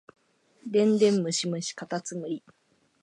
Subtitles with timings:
[0.65, 2.43] 電電ムシムシかたつむり